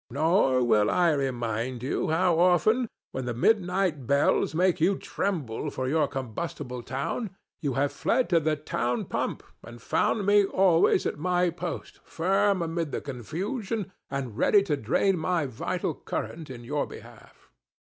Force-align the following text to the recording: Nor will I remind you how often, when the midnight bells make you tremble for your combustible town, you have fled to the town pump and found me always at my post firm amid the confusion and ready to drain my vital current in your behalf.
Nor 0.09 0.63
will 0.63 0.89
I 0.89 1.11
remind 1.11 1.83
you 1.83 2.09
how 2.09 2.39
often, 2.39 2.89
when 3.11 3.25
the 3.25 3.35
midnight 3.35 4.07
bells 4.07 4.55
make 4.55 4.81
you 4.81 4.97
tremble 4.97 5.69
for 5.69 5.87
your 5.87 6.07
combustible 6.07 6.81
town, 6.81 7.35
you 7.61 7.73
have 7.75 7.91
fled 7.91 8.27
to 8.29 8.39
the 8.39 8.55
town 8.55 9.05
pump 9.05 9.43
and 9.63 9.79
found 9.79 10.25
me 10.25 10.43
always 10.43 11.05
at 11.05 11.19
my 11.19 11.51
post 11.51 11.99
firm 12.03 12.63
amid 12.63 12.91
the 12.91 12.99
confusion 12.99 13.91
and 14.09 14.35
ready 14.39 14.63
to 14.63 14.75
drain 14.75 15.19
my 15.19 15.45
vital 15.45 15.93
current 15.93 16.49
in 16.49 16.63
your 16.63 16.87
behalf. 16.87 17.51